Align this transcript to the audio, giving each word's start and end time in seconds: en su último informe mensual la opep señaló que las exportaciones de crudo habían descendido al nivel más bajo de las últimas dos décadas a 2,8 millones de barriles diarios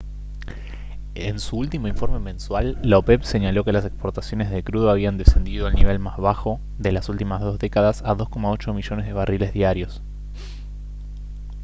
en 1.13 1.39
su 1.39 1.57
último 1.57 1.87
informe 1.87 2.17
mensual 2.17 2.79
la 2.81 2.97
opep 2.97 3.21
señaló 3.21 3.63
que 3.63 3.71
las 3.71 3.85
exportaciones 3.85 4.49
de 4.49 4.63
crudo 4.63 4.89
habían 4.89 5.15
descendido 5.19 5.67
al 5.67 5.75
nivel 5.75 5.99
más 5.99 6.17
bajo 6.17 6.59
de 6.79 6.91
las 6.91 7.07
últimas 7.07 7.39
dos 7.41 7.59
décadas 7.59 8.01
a 8.01 8.15
2,8 8.15 8.73
millones 8.73 9.05
de 9.05 9.13
barriles 9.13 9.53
diarios 9.53 10.01